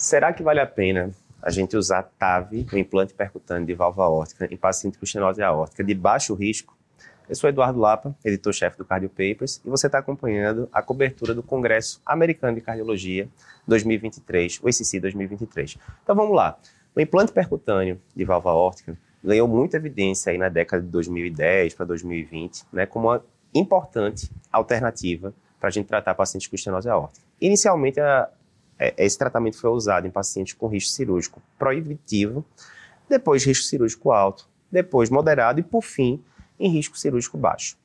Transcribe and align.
Será 0.00 0.32
que 0.32 0.42
vale 0.42 0.60
a 0.60 0.66
pena 0.66 1.10
a 1.42 1.50
gente 1.50 1.76
usar 1.76 2.04
TAV, 2.18 2.66
o 2.72 2.78
implante 2.78 3.12
percutâneo 3.12 3.66
de 3.66 3.74
válvula 3.74 4.06
aórtica, 4.06 4.48
em 4.50 4.56
paciente 4.56 4.96
com 4.96 5.04
estenose 5.04 5.42
aórtica 5.42 5.84
de 5.84 5.94
baixo 5.94 6.32
risco? 6.32 6.74
Eu 7.28 7.34
sou 7.34 7.50
Eduardo 7.50 7.78
Lapa, 7.78 8.16
editor-chefe 8.24 8.78
do 8.78 8.84
Cardio 8.86 9.10
Papers, 9.10 9.60
e 9.62 9.68
você 9.68 9.88
está 9.88 9.98
acompanhando 9.98 10.70
a 10.72 10.80
cobertura 10.80 11.34
do 11.34 11.42
Congresso 11.42 12.00
Americano 12.06 12.54
de 12.54 12.62
Cardiologia 12.62 13.28
2023, 13.68 14.60
o 14.62 14.70
ICC 14.70 15.00
2023. 15.00 15.76
Então 16.02 16.16
vamos 16.16 16.34
lá. 16.34 16.58
O 16.96 17.00
implante 17.00 17.30
percutâneo 17.30 18.00
de 18.16 18.24
válvula 18.24 18.54
aórtica 18.54 18.96
ganhou 19.22 19.46
muita 19.46 19.76
evidência 19.76 20.32
aí 20.32 20.38
na 20.38 20.48
década 20.48 20.82
de 20.82 20.88
2010 20.88 21.74
para 21.74 21.84
2020, 21.84 22.64
né, 22.72 22.86
como 22.86 23.08
uma 23.08 23.22
importante 23.54 24.30
alternativa 24.50 25.34
para 25.60 25.68
a 25.68 25.70
gente 25.70 25.88
tratar 25.88 26.14
pacientes 26.14 26.48
com 26.48 26.56
estenose 26.56 26.88
aórtica. 26.88 27.22
Inicialmente, 27.38 28.00
a, 28.00 28.30
é, 28.80 28.94
esse 28.96 29.18
tratamento 29.18 29.58
foi 29.58 29.68
usado 29.70 30.06
em 30.06 30.10
pacientes 30.10 30.54
com 30.54 30.66
risco 30.66 30.90
cirúrgico 30.90 31.42
proibitivo, 31.58 32.42
depois 33.08 33.44
risco 33.44 33.66
cirúrgico 33.66 34.10
alto, 34.10 34.48
depois 34.72 35.10
moderado 35.10 35.60
e, 35.60 35.62
por 35.62 35.82
fim, 35.82 36.24
em 36.58 36.70
risco 36.70 36.98
cirúrgico 36.98 37.36
baixo. 37.36 37.76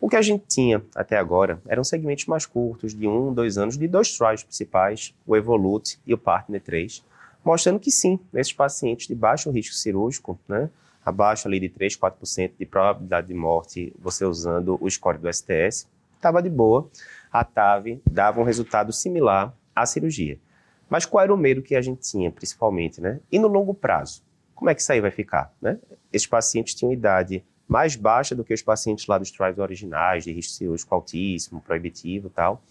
O 0.00 0.08
que 0.08 0.14
a 0.14 0.22
gente 0.22 0.44
tinha 0.46 0.84
até 0.94 1.16
agora 1.16 1.60
eram 1.66 1.82
segmentos 1.82 2.26
mais 2.26 2.46
curtos, 2.46 2.94
de 2.94 3.08
um, 3.08 3.32
dois 3.32 3.58
anos, 3.58 3.76
de 3.76 3.88
dois 3.88 4.16
trials 4.16 4.44
principais, 4.44 5.14
o 5.26 5.34
Evolute 5.34 5.98
e 6.06 6.14
o 6.14 6.18
Partner 6.18 6.60
3, 6.62 7.02
mostrando 7.44 7.80
que 7.80 7.90
sim, 7.90 8.20
nesses 8.32 8.52
pacientes 8.52 9.08
de 9.08 9.14
baixo 9.14 9.50
risco 9.50 9.74
cirúrgico, 9.74 10.38
né, 10.46 10.70
abaixo 11.04 11.48
ali 11.48 11.58
de 11.58 11.68
3, 11.68 11.96
4% 11.96 12.52
de 12.58 12.66
probabilidade 12.66 13.26
de 13.26 13.34
morte, 13.34 13.92
você 13.98 14.24
usando 14.24 14.76
o 14.80 14.90
score 14.90 15.18
do 15.18 15.32
STS, 15.32 15.88
estava 16.14 16.42
de 16.42 16.50
boa. 16.50 16.88
A 17.32 17.44
TAV 17.44 18.00
dava 18.10 18.40
um 18.40 18.44
resultado 18.44 18.92
similar 18.92 19.54
à 19.76 19.84
cirurgia. 19.86 20.40
Mas 20.88 21.04
qual 21.04 21.22
era 21.22 21.34
o 21.34 21.36
medo 21.36 21.62
que 21.62 21.76
a 21.76 21.80
gente 21.82 22.00
tinha, 22.00 22.30
principalmente, 22.30 23.00
né? 23.00 23.20
E 23.30 23.38
no 23.38 23.48
longo 23.48 23.74
prazo? 23.74 24.24
Como 24.54 24.70
é 24.70 24.74
que 24.74 24.80
isso 24.80 24.90
aí 24.90 25.00
vai 25.00 25.10
ficar, 25.10 25.54
né? 25.60 25.78
Esses 26.12 26.26
pacientes 26.26 26.74
tinham 26.74 26.92
idade 26.92 27.44
mais 27.68 27.96
baixa 27.96 28.34
do 28.34 28.44
que 28.44 28.54
os 28.54 28.62
pacientes 28.62 29.06
lá 29.06 29.18
dos 29.18 29.30
trials 29.30 29.58
originais, 29.58 30.24
de 30.24 30.32
risco 30.32 30.54
cirúrgico 30.54 30.94
altíssimo, 30.94 31.60
proibitivo 31.60 32.28
e 32.28 32.30
tal. 32.30 32.62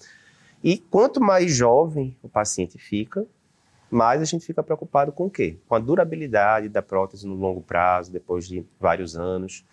E 0.63 0.77
quanto 0.77 1.21
mais 1.21 1.53
jovem 1.53 2.17
o 2.23 2.29
paciente 2.29 2.77
fica, 2.77 3.25
mas 3.91 4.21
a 4.21 4.25
gente 4.25 4.45
fica 4.45 4.63
preocupado 4.63 5.11
com 5.11 5.25
o 5.25 5.29
quê? 5.29 5.57
Com 5.67 5.75
a 5.75 5.79
durabilidade 5.79 6.69
da 6.69 6.81
prótese 6.81 7.27
no 7.27 7.35
longo 7.35 7.61
prazo, 7.61 8.11
depois 8.11 8.47
de 8.47 8.65
vários 8.79 9.15
anos, 9.15 9.65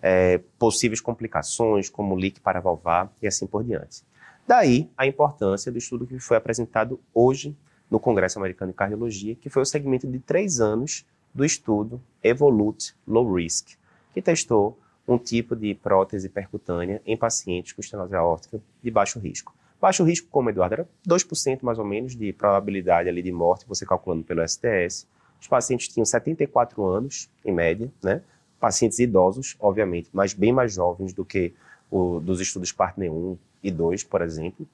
é, 0.00 0.38
possíveis 0.58 1.00
complicações, 1.00 1.90
como 1.90 2.14
leak 2.14 2.40
paravalvar 2.40 3.10
e 3.20 3.26
assim 3.26 3.46
por 3.46 3.64
diante. 3.64 4.02
Daí 4.48 4.90
a 4.96 5.06
importância 5.06 5.70
do 5.70 5.76
estudo 5.76 6.06
que 6.06 6.18
foi 6.18 6.34
apresentado 6.34 6.98
hoje 7.12 7.54
no 7.90 8.00
Congresso 8.00 8.38
Americano 8.38 8.72
de 8.72 8.78
Cardiologia, 8.78 9.34
que 9.34 9.50
foi 9.50 9.60
o 9.60 9.66
segmento 9.66 10.06
de 10.06 10.18
três 10.18 10.58
anos 10.58 11.04
do 11.34 11.44
estudo 11.44 12.00
Evolute 12.24 12.94
Low 13.06 13.30
Risk, 13.34 13.76
que 14.14 14.22
testou 14.22 14.78
um 15.06 15.18
tipo 15.18 15.54
de 15.54 15.74
prótese 15.74 16.30
percutânea 16.30 17.02
em 17.04 17.14
pacientes 17.14 17.74
com 17.74 17.82
estenose 17.82 18.16
aórtica 18.16 18.58
de 18.82 18.90
baixo 18.90 19.18
risco. 19.18 19.54
Baixo 19.78 20.02
risco, 20.02 20.28
como 20.30 20.48
Eduardo, 20.48 20.76
era 20.76 20.88
2% 21.06 21.58
mais 21.60 21.78
ou 21.78 21.84
menos 21.84 22.16
de 22.16 22.32
probabilidade 22.32 23.06
ali 23.06 23.20
de 23.20 23.30
morte, 23.30 23.68
você 23.68 23.84
calculando 23.84 24.24
pelo 24.24 24.42
STS. 24.48 25.06
Os 25.38 25.46
pacientes 25.46 25.88
tinham 25.88 26.06
74 26.06 26.82
anos, 26.86 27.28
em 27.44 27.52
média, 27.52 27.92
né? 28.02 28.22
Pacientes 28.58 28.98
idosos, 28.98 29.56
obviamente, 29.60 30.08
mas 30.10 30.32
bem 30.32 30.54
mais 30.54 30.72
jovens 30.72 31.12
do 31.12 31.22
que 31.22 31.52
o 31.90 32.20
dos 32.20 32.40
estudos 32.40 32.72
Partner 32.72 33.12
1 33.12 33.38
e 33.62 33.70
2, 33.70 34.04
por 34.04 34.22
exemplo. 34.22 34.66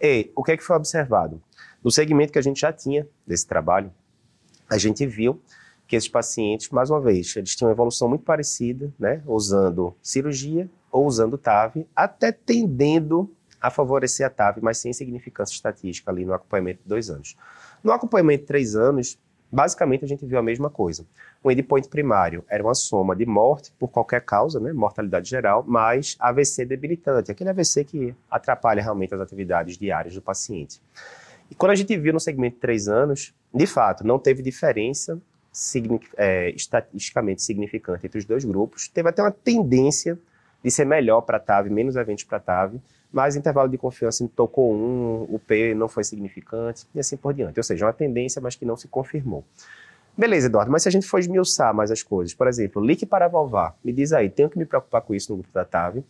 E 0.00 0.30
o 0.34 0.42
que 0.42 0.52
é 0.52 0.56
que 0.56 0.62
foi 0.62 0.76
observado? 0.76 1.40
No 1.82 1.90
segmento 1.90 2.32
que 2.32 2.38
a 2.38 2.42
gente 2.42 2.60
já 2.60 2.72
tinha 2.72 3.06
desse 3.26 3.46
trabalho, 3.46 3.92
a 4.68 4.78
gente 4.78 5.06
viu 5.06 5.40
que 5.86 5.96
esses 5.96 6.08
pacientes, 6.08 6.70
mais 6.70 6.88
uma 6.88 7.00
vez, 7.00 7.34
eles 7.36 7.56
tinham 7.56 7.68
uma 7.68 7.74
evolução 7.74 8.08
muito 8.08 8.24
parecida, 8.24 8.92
né? 8.98 9.22
Usando 9.26 9.94
cirurgia 10.00 10.70
ou 10.90 11.06
usando 11.06 11.36
TAV, 11.36 11.86
até 11.94 12.30
tendendo 12.30 13.28
a 13.60 13.70
favorecer 13.70 14.24
a 14.26 14.30
TAV, 14.30 14.60
mas 14.62 14.78
sem 14.78 14.92
significância 14.92 15.52
estatística 15.52 16.10
ali 16.10 16.24
no 16.24 16.32
acompanhamento 16.32 16.82
de 16.82 16.88
dois 16.88 17.10
anos. 17.10 17.36
No 17.82 17.92
acompanhamento 17.92 18.42
de 18.42 18.46
três 18.46 18.76
anos, 18.76 19.18
basicamente 19.50 20.04
a 20.04 20.08
gente 20.08 20.24
viu 20.24 20.38
a 20.38 20.42
mesma 20.42 20.70
coisa. 20.70 21.04
O 21.42 21.50
endpoint 21.50 21.88
primário 21.88 22.44
era 22.48 22.62
uma 22.62 22.74
soma 22.74 23.16
de 23.16 23.26
morte 23.26 23.72
por 23.78 23.88
qualquer 23.88 24.24
causa, 24.24 24.60
né, 24.60 24.72
mortalidade 24.72 25.28
geral, 25.28 25.64
mais 25.66 26.16
AVC 26.20 26.64
debilitante, 26.64 27.30
aquele 27.30 27.50
AVC 27.50 27.84
que 27.84 28.14
atrapalha 28.30 28.82
realmente 28.82 29.14
as 29.14 29.20
atividades 29.20 29.76
diárias 29.76 30.14
do 30.14 30.22
paciente. 30.22 30.80
E 31.50 31.54
quando 31.54 31.72
a 31.72 31.74
gente 31.74 31.96
viu 31.96 32.12
no 32.12 32.20
segmento 32.20 32.54
de 32.54 32.60
três 32.60 32.88
anos, 32.88 33.34
de 33.52 33.66
fato, 33.66 34.06
não 34.06 34.18
teve 34.18 34.42
diferença 34.42 35.20
é, 36.16 36.50
estatisticamente 36.50 37.42
significante 37.42 38.06
entre 38.06 38.18
os 38.18 38.24
dois 38.24 38.44
grupos, 38.44 38.88
teve 38.88 39.08
até 39.08 39.20
uma 39.20 39.32
tendência 39.32 40.16
de 40.62 40.70
ser 40.70 40.84
melhor 40.84 41.22
para 41.22 41.36
a 41.36 41.40
TAV, 41.40 41.70
menos 41.70 41.96
eventos 41.96 42.24
para 42.24 42.38
a 42.38 42.40
TAV, 42.40 42.80
mas 43.12 43.36
intervalo 43.36 43.68
de 43.68 43.78
confiança 43.78 44.28
tocou 44.34 44.72
um, 44.72 45.26
o 45.28 45.38
P 45.38 45.74
não 45.74 45.88
foi 45.88 46.04
significante 46.04 46.86
e 46.94 47.00
assim 47.00 47.16
por 47.16 47.34
diante. 47.34 47.58
Ou 47.58 47.64
seja, 47.64 47.86
uma 47.86 47.92
tendência, 47.92 48.40
mas 48.40 48.54
que 48.54 48.64
não 48.64 48.76
se 48.76 48.86
confirmou. 48.88 49.44
Beleza, 50.16 50.48
Eduardo, 50.48 50.70
mas 50.70 50.82
se 50.82 50.88
a 50.88 50.92
gente 50.92 51.06
for 51.06 51.18
esmiuçar 51.18 51.74
mais 51.74 51.90
as 51.90 52.02
coisas, 52.02 52.34
por 52.34 52.46
exemplo, 52.46 52.82
leak 52.82 53.06
valvar, 53.06 53.74
me 53.82 53.92
diz 53.92 54.12
aí, 54.12 54.28
tenho 54.28 54.50
que 54.50 54.58
me 54.58 54.66
preocupar 54.66 55.00
com 55.02 55.14
isso 55.14 55.32
no 55.32 55.38
grupo 55.38 55.52
da 55.52 55.64
TAV. 55.64 56.04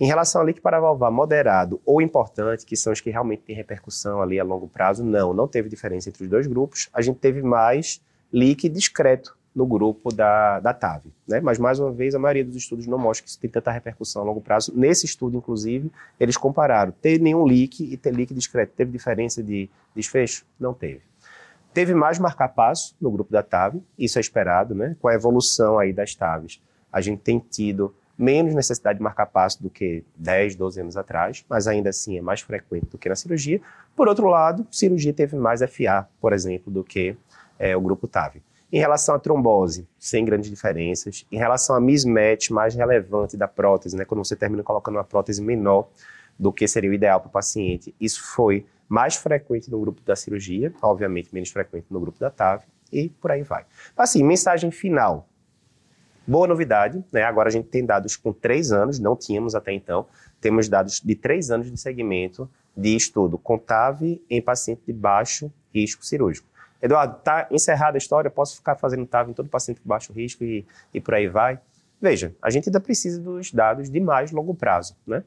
Em 0.00 0.06
relação 0.06 0.40
ao 0.40 0.46
leak 0.46 0.60
valvar 0.60 1.12
moderado 1.12 1.80
ou 1.86 2.02
importante, 2.02 2.66
que 2.66 2.76
são 2.76 2.92
os 2.92 3.00
que 3.00 3.10
realmente 3.10 3.42
têm 3.42 3.54
repercussão 3.54 4.20
ali 4.20 4.40
a 4.40 4.44
longo 4.44 4.66
prazo, 4.66 5.04
não, 5.04 5.32
não 5.32 5.46
teve 5.46 5.68
diferença 5.68 6.08
entre 6.08 6.24
os 6.24 6.28
dois 6.28 6.46
grupos. 6.46 6.88
A 6.92 7.00
gente 7.00 7.18
teve 7.18 7.40
mais 7.42 8.00
leak 8.32 8.68
discreto, 8.68 9.36
no 9.54 9.66
grupo 9.66 10.12
da, 10.12 10.60
da 10.60 10.72
TAV. 10.72 11.04
Né? 11.28 11.40
Mas, 11.40 11.58
mais 11.58 11.78
uma 11.78 11.92
vez, 11.92 12.14
a 12.14 12.18
maioria 12.18 12.44
dos 12.44 12.56
estudos 12.56 12.86
não 12.86 12.98
mostra 12.98 13.24
que 13.24 13.30
isso 13.30 13.38
tem 13.38 13.50
tanta 13.50 13.70
repercussão 13.70 14.22
a 14.22 14.24
longo 14.24 14.40
prazo. 14.40 14.72
Nesse 14.74 15.06
estudo, 15.06 15.36
inclusive, 15.36 15.90
eles 16.18 16.36
compararam 16.36 16.92
ter 16.92 17.20
nenhum 17.20 17.44
leak 17.44 17.84
e 17.84 17.96
ter 17.96 18.14
leak 18.14 18.32
discreto. 18.32 18.72
Teve 18.76 18.90
diferença 18.90 19.42
de 19.42 19.68
desfecho? 19.94 20.44
Não 20.58 20.72
teve. 20.72 21.02
Teve 21.74 21.94
mais 21.94 22.18
marca-passo 22.18 22.94
no 23.00 23.10
grupo 23.10 23.32
da 23.32 23.42
TAV, 23.42 23.82
isso 23.98 24.18
é 24.18 24.20
esperado, 24.20 24.74
né? 24.74 24.96
com 25.00 25.08
a 25.08 25.14
evolução 25.14 25.78
aí 25.78 25.92
das 25.92 26.14
TAVs. 26.14 26.60
A 26.92 27.00
gente 27.00 27.20
tem 27.20 27.38
tido 27.38 27.94
menos 28.16 28.54
necessidade 28.54 28.98
de 28.98 29.02
marcar 29.02 29.26
passo 29.26 29.62
do 29.62 29.70
que 29.70 30.04
10, 30.16 30.54
12 30.54 30.80
anos 30.80 30.96
atrás, 30.96 31.44
mas 31.48 31.66
ainda 31.66 31.90
assim 31.90 32.18
é 32.18 32.20
mais 32.20 32.40
frequente 32.40 32.86
do 32.86 32.98
que 32.98 33.08
na 33.08 33.16
cirurgia. 33.16 33.60
Por 33.96 34.06
outro 34.06 34.26
lado, 34.28 34.66
cirurgia 34.70 35.12
teve 35.12 35.36
mais 35.36 35.60
FA, 35.62 36.06
por 36.20 36.32
exemplo, 36.32 36.72
do 36.72 36.84
que 36.84 37.16
é, 37.58 37.76
o 37.76 37.80
grupo 37.80 38.06
TAV. 38.06 38.42
Em 38.72 38.78
relação 38.78 39.14
à 39.14 39.18
trombose, 39.18 39.86
sem 39.98 40.24
grandes 40.24 40.48
diferenças. 40.48 41.26
Em 41.30 41.36
relação 41.36 41.76
a 41.76 41.80
mismatch 41.80 42.50
mais 42.50 42.74
relevante 42.74 43.36
da 43.36 43.46
prótese, 43.46 43.94
né, 43.94 44.06
quando 44.06 44.24
você 44.24 44.34
termina 44.34 44.62
colocando 44.62 44.96
uma 44.96 45.04
prótese 45.04 45.42
menor 45.42 45.90
do 46.38 46.50
que 46.50 46.66
seria 46.66 46.90
o 46.90 46.94
ideal 46.94 47.20
para 47.20 47.28
o 47.28 47.30
paciente, 47.30 47.94
isso 48.00 48.22
foi 48.34 48.64
mais 48.88 49.14
frequente 49.14 49.70
no 49.70 49.78
grupo 49.78 50.00
da 50.02 50.16
cirurgia, 50.16 50.72
obviamente 50.80 51.28
menos 51.32 51.50
frequente 51.50 51.84
no 51.90 52.00
grupo 52.00 52.18
da 52.18 52.30
TAV, 52.30 52.62
e 52.90 53.10
por 53.10 53.30
aí 53.30 53.42
vai. 53.42 53.66
Assim, 53.94 54.24
mensagem 54.24 54.70
final. 54.70 55.28
Boa 56.26 56.46
novidade, 56.46 57.04
né? 57.12 57.24
Agora 57.24 57.48
a 57.48 57.52
gente 57.52 57.68
tem 57.68 57.84
dados 57.84 58.16
com 58.16 58.32
três 58.32 58.72
anos, 58.72 58.98
não 58.98 59.14
tínhamos 59.14 59.54
até 59.54 59.72
então. 59.72 60.06
Temos 60.40 60.68
dados 60.68 61.00
de 61.00 61.14
três 61.14 61.50
anos 61.50 61.70
de 61.70 61.76
segmento 61.78 62.48
de 62.74 62.96
estudo 62.96 63.36
com 63.36 63.58
TAV 63.58 64.20
em 64.30 64.40
paciente 64.40 64.82
de 64.86 64.92
baixo 64.92 65.52
risco 65.74 66.04
cirúrgico. 66.04 66.51
Eduardo, 66.82 67.16
está 67.16 67.46
encerrada 67.50 67.96
a 67.96 67.98
história, 67.98 68.28
posso 68.28 68.56
ficar 68.56 68.74
fazendo 68.74 69.06
TAV 69.06 69.30
em 69.30 69.32
todo 69.32 69.48
paciente 69.48 69.80
com 69.80 69.88
baixo 69.88 70.12
risco 70.12 70.42
e, 70.42 70.66
e 70.92 71.00
por 71.00 71.14
aí 71.14 71.28
vai? 71.28 71.60
Veja, 72.00 72.34
a 72.42 72.50
gente 72.50 72.68
ainda 72.68 72.80
precisa 72.80 73.20
dos 73.20 73.52
dados 73.52 73.88
de 73.88 74.00
mais 74.00 74.32
longo 74.32 74.52
prazo, 74.52 74.96
né? 75.06 75.22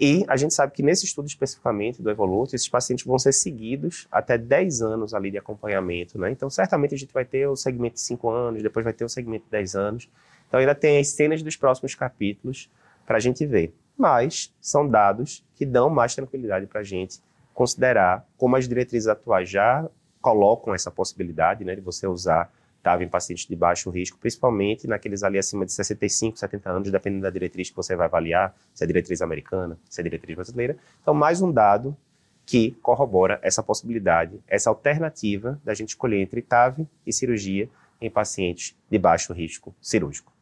E 0.00 0.24
a 0.28 0.36
gente 0.36 0.54
sabe 0.54 0.72
que 0.72 0.82
nesse 0.82 1.06
estudo 1.06 1.26
especificamente 1.26 2.00
do 2.00 2.08
Evolute, 2.08 2.54
esses 2.54 2.68
pacientes 2.68 3.04
vão 3.04 3.18
ser 3.18 3.32
seguidos 3.32 4.06
até 4.12 4.38
10 4.38 4.82
anos 4.82 5.12
ali 5.12 5.30
de 5.30 5.38
acompanhamento, 5.38 6.18
né? 6.18 6.30
Então, 6.30 6.48
certamente 6.48 6.94
a 6.94 6.98
gente 6.98 7.12
vai 7.12 7.24
ter 7.24 7.48
o 7.48 7.56
segmento 7.56 7.94
de 7.94 8.02
5 8.02 8.30
anos, 8.30 8.62
depois 8.62 8.84
vai 8.84 8.92
ter 8.92 9.04
o 9.04 9.08
segmento 9.08 9.46
de 9.46 9.50
10 9.50 9.74
anos. 9.74 10.08
Então, 10.46 10.60
ainda 10.60 10.74
tem 10.74 11.00
as 11.00 11.08
cenas 11.08 11.42
dos 11.42 11.56
próximos 11.56 11.96
capítulos 11.96 12.70
para 13.04 13.16
a 13.16 13.20
gente 13.20 13.44
ver. 13.44 13.74
Mas 13.96 14.54
são 14.60 14.88
dados 14.88 15.44
que 15.56 15.66
dão 15.66 15.90
mais 15.90 16.14
tranquilidade 16.14 16.66
para 16.66 16.80
a 16.80 16.84
gente 16.84 17.18
considerar 17.52 18.24
como 18.36 18.54
as 18.54 18.68
diretrizes 18.68 19.08
atuais 19.08 19.50
já 19.50 19.88
colocam 20.20 20.74
essa 20.74 20.90
possibilidade 20.90 21.64
né, 21.64 21.74
de 21.74 21.80
você 21.80 22.06
usar 22.06 22.50
TAV 22.82 23.02
em 23.02 23.08
pacientes 23.08 23.46
de 23.46 23.56
baixo 23.56 23.90
risco, 23.90 24.18
principalmente 24.18 24.86
naqueles 24.86 25.22
ali 25.22 25.38
acima 25.38 25.66
de 25.66 25.72
65, 25.72 26.38
70 26.38 26.70
anos, 26.70 26.90
dependendo 26.90 27.22
da 27.22 27.30
diretriz 27.30 27.70
que 27.70 27.76
você 27.76 27.96
vai 27.96 28.06
avaliar, 28.06 28.54
se 28.72 28.84
é 28.84 28.86
diretriz 28.86 29.20
americana, 29.20 29.78
se 29.88 30.00
é 30.00 30.04
diretriz 30.04 30.34
brasileira. 30.34 30.76
Então, 31.02 31.12
mais 31.12 31.42
um 31.42 31.52
dado 31.52 31.96
que 32.46 32.70
corrobora 32.82 33.38
essa 33.42 33.62
possibilidade, 33.62 34.40
essa 34.48 34.70
alternativa 34.70 35.60
da 35.62 35.74
gente 35.74 35.90
escolher 35.90 36.20
entre 36.20 36.40
TAV 36.40 36.86
e 37.06 37.12
cirurgia 37.12 37.68
em 38.00 38.10
pacientes 38.10 38.74
de 38.90 38.98
baixo 38.98 39.32
risco 39.32 39.74
cirúrgico. 39.82 40.37